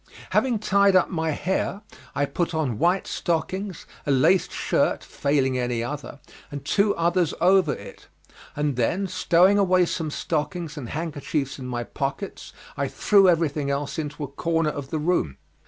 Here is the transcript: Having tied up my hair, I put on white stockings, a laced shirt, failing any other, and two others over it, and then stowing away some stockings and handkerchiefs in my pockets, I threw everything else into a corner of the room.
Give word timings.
Having 0.31 0.57
tied 0.57 0.95
up 0.95 1.11
my 1.11 1.29
hair, 1.29 1.83
I 2.15 2.25
put 2.25 2.55
on 2.55 2.79
white 2.79 3.05
stockings, 3.05 3.85
a 4.03 4.09
laced 4.09 4.51
shirt, 4.51 5.03
failing 5.03 5.59
any 5.59 5.83
other, 5.83 6.19
and 6.49 6.65
two 6.65 6.95
others 6.95 7.35
over 7.39 7.73
it, 7.75 8.07
and 8.55 8.77
then 8.77 9.05
stowing 9.05 9.59
away 9.59 9.85
some 9.85 10.09
stockings 10.09 10.75
and 10.75 10.89
handkerchiefs 10.89 11.59
in 11.59 11.67
my 11.67 11.83
pockets, 11.83 12.51
I 12.75 12.87
threw 12.87 13.29
everything 13.29 13.69
else 13.69 13.99
into 13.99 14.23
a 14.23 14.27
corner 14.27 14.71
of 14.71 14.89
the 14.89 14.97
room. 14.97 15.37